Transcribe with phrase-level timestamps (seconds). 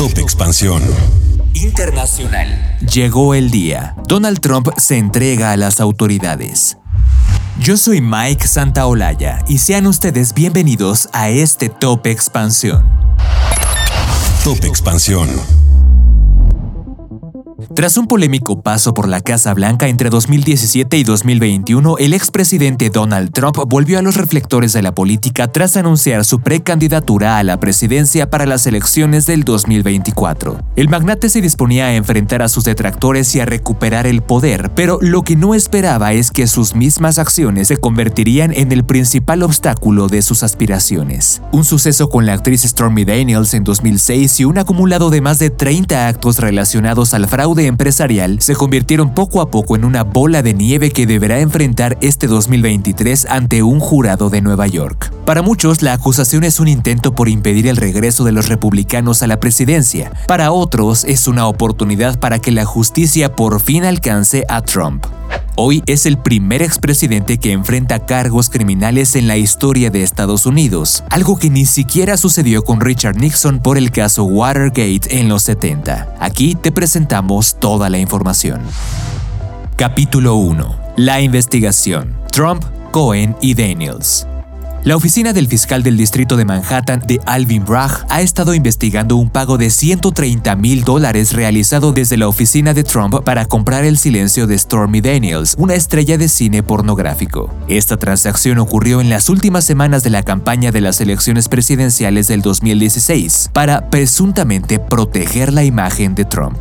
[0.00, 0.82] Top Expansión.
[1.52, 2.78] Internacional.
[2.90, 3.94] Llegó el día.
[4.08, 6.78] Donald Trump se entrega a las autoridades.
[7.58, 12.82] Yo soy Mike Santaolalla y sean ustedes bienvenidos a este Top Expansión.
[14.42, 15.28] Top Expansión.
[17.74, 23.32] Tras un polémico paso por la Casa Blanca entre 2017 y 2021, el expresidente Donald
[23.32, 28.30] Trump volvió a los reflectores de la política tras anunciar su precandidatura a la presidencia
[28.30, 30.58] para las elecciones del 2024.
[30.76, 34.98] El magnate se disponía a enfrentar a sus detractores y a recuperar el poder, pero
[35.00, 40.08] lo que no esperaba es que sus mismas acciones se convertirían en el principal obstáculo
[40.08, 41.42] de sus aspiraciones.
[41.52, 45.50] Un suceso con la actriz Stormy Daniels en 2006 y un acumulado de más de
[45.50, 50.54] 30 actos relacionados al fraude empresarial se convirtieron poco a poco en una bola de
[50.54, 55.12] nieve que deberá enfrentar este 2023 ante un jurado de Nueva York.
[55.24, 59.26] Para muchos, la acusación es un intento por impedir el regreso de los republicanos a
[59.26, 60.12] la presidencia.
[60.26, 65.06] Para otros, es una oportunidad para que la justicia por fin alcance a Trump.
[65.56, 71.04] Hoy es el primer expresidente que enfrenta cargos criminales en la historia de Estados Unidos,
[71.10, 76.14] algo que ni siquiera sucedió con Richard Nixon por el caso Watergate en los 70.
[76.18, 78.62] Aquí te presentamos toda la información.
[79.76, 80.76] Capítulo 1.
[80.96, 82.16] La investigación.
[82.32, 84.26] Trump, Cohen y Daniels.
[84.82, 89.28] La oficina del fiscal del distrito de Manhattan de Alvin Bragg ha estado investigando un
[89.28, 94.46] pago de 130 mil dólares realizado desde la oficina de Trump para comprar el silencio
[94.46, 97.54] de Stormy Daniels, una estrella de cine pornográfico.
[97.68, 102.40] Esta transacción ocurrió en las últimas semanas de la campaña de las elecciones presidenciales del
[102.40, 106.56] 2016 para presuntamente proteger la imagen de Trump.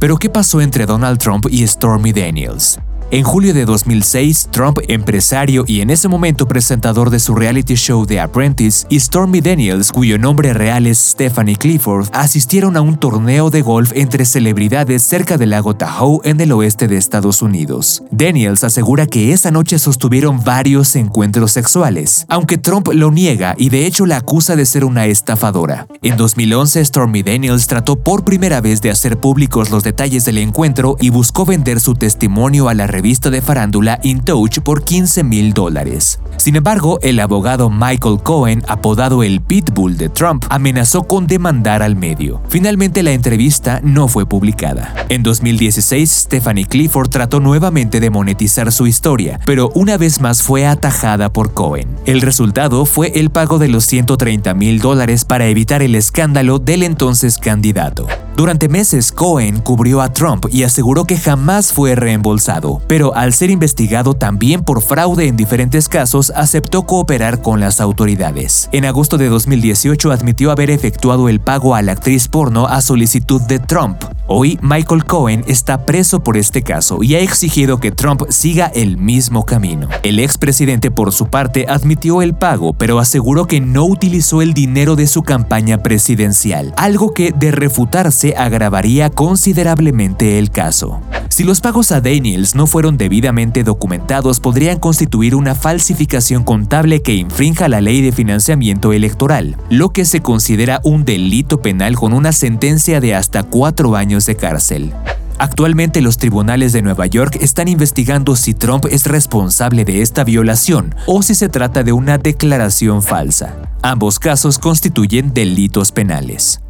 [0.00, 2.80] Pero ¿qué pasó entre Donald Trump y Stormy Daniels?
[3.12, 8.04] En julio de 2006, Trump, empresario y en ese momento presentador de su reality show
[8.04, 13.48] The Apprentice, y Stormy Daniels, cuyo nombre real es Stephanie Clifford, asistieron a un torneo
[13.50, 18.02] de golf entre celebridades cerca del lago Tahoe en el oeste de Estados Unidos.
[18.10, 23.86] Daniels asegura que esa noche sostuvieron varios encuentros sexuales, aunque Trump lo niega y de
[23.86, 25.86] hecho la acusa de ser una estafadora.
[26.02, 30.96] En 2011, Stormy Daniels trató por primera vez de hacer públicos los detalles del encuentro
[30.98, 35.52] y buscó vender su testimonio a la revista de farándula In Touch por 15 mil
[35.52, 36.18] dólares.
[36.38, 41.94] Sin embargo, el abogado Michael Cohen, apodado el Pitbull de Trump, amenazó con demandar al
[41.94, 42.40] medio.
[42.48, 44.94] Finalmente la entrevista no fue publicada.
[45.10, 50.66] En 2016, Stephanie Clifford trató nuevamente de monetizar su historia, pero una vez más fue
[50.66, 51.96] atajada por Cohen.
[52.06, 56.82] El resultado fue el pago de los 130 mil dólares para evitar el escándalo del
[56.82, 58.06] entonces candidato.
[58.36, 63.50] Durante meses, Cohen cubrió a Trump y aseguró que jamás fue reembolsado, pero al ser
[63.50, 68.68] investigado también por fraude en diferentes casos, aceptó cooperar con las autoridades.
[68.72, 73.40] En agosto de 2018 admitió haber efectuado el pago a la actriz porno a solicitud
[73.42, 74.02] de Trump.
[74.28, 78.96] Hoy, Michael Cohen está preso por este caso y ha exigido que Trump siga el
[78.96, 79.88] mismo camino.
[80.02, 84.96] El expresidente, por su parte, admitió el pago, pero aseguró que no utilizó el dinero
[84.96, 91.00] de su campaña presidencial, algo que, de refutarse, agravaría considerablemente el caso.
[91.36, 97.12] Si los pagos a Daniels no fueron debidamente documentados, podrían constituir una falsificación contable que
[97.12, 102.32] infrinja la ley de financiamiento electoral, lo que se considera un delito penal con una
[102.32, 104.94] sentencia de hasta cuatro años de cárcel.
[105.36, 110.94] Actualmente los tribunales de Nueva York están investigando si Trump es responsable de esta violación
[111.06, 113.56] o si se trata de una declaración falsa.
[113.82, 116.62] Ambos casos constituyen delitos penales.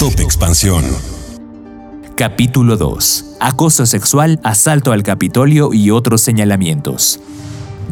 [0.00, 0.84] Top Expansión.
[2.18, 3.36] Capítulo 2.
[3.38, 7.20] Acoso sexual, asalto al Capitolio y otros señalamientos.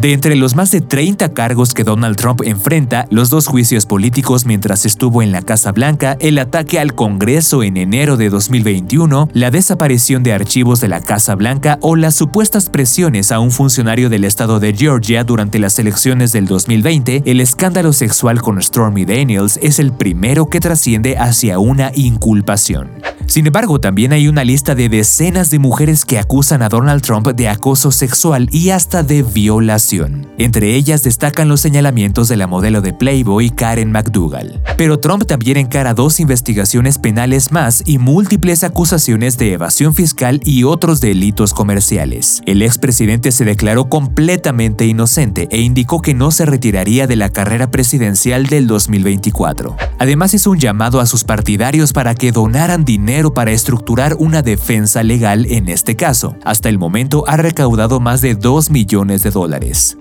[0.01, 4.45] De entre los más de 30 cargos que Donald Trump enfrenta, los dos juicios políticos
[4.45, 9.53] mientras estuvo en la Casa Blanca, el ataque al Congreso en enero de 2021, la
[9.53, 14.25] desaparición de archivos de la Casa Blanca o las supuestas presiones a un funcionario del
[14.25, 19.79] estado de Georgia durante las elecciones del 2020, el escándalo sexual con Stormy Daniels es
[19.79, 22.91] el primero que trasciende hacia una inculpación.
[23.27, 27.27] Sin embargo, también hay una lista de decenas de mujeres que acusan a Donald Trump
[27.29, 30.29] de acoso sexual y hasta de violación.
[30.39, 34.63] Entre ellas destacan los señalamientos de la modelo de Playboy Karen McDougall.
[34.77, 40.65] Pero Trump también encara dos investigaciones penales más y múltiples acusaciones de evasión fiscal y
[40.65, 42.43] otros delitos comerciales.
[42.47, 47.71] El expresidente se declaró completamente inocente e indicó que no se retiraría de la carrera
[47.71, 49.77] presidencial del 2024.
[49.99, 52.85] Además hizo un llamado a sus partidarios para que donaran
[53.25, 56.37] para estructurar una defensa legal en este caso.
[56.45, 59.97] Hasta el momento ha recaudado más de 2 millones de dólares.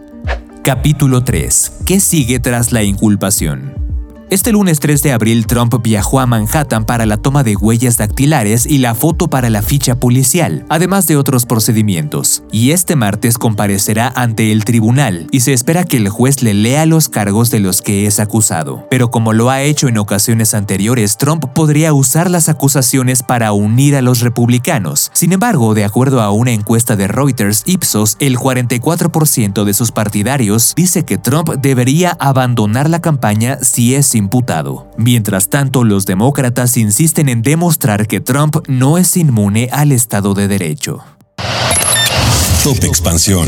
[0.64, 1.84] Capítulo 3.
[1.86, 3.85] ¿Qué sigue tras la inculpación?
[4.36, 8.66] Este lunes 3 de abril, Trump viajó a Manhattan para la toma de huellas dactilares
[8.66, 12.44] y la foto para la ficha policial, además de otros procedimientos.
[12.52, 16.86] Y este martes comparecerá ante el tribunal y se espera que el juez le lea
[16.86, 18.86] los cargos de los que es acusado.
[18.90, 23.96] Pero como lo ha hecho en ocasiones anteriores, Trump podría usar las acusaciones para unir
[23.96, 25.12] a los republicanos.
[25.14, 30.74] Sin embargo, de acuerdo a una encuesta de Reuters Ipsos, el 44% de sus partidarios
[30.76, 34.14] dice que Trump debería abandonar la campaña si es
[34.98, 40.48] Mientras tanto, los demócratas insisten en demostrar que Trump no es inmune al Estado de
[40.48, 41.04] Derecho.
[42.64, 43.48] Top Expansión.